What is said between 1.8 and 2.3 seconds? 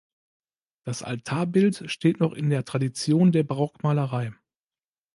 steht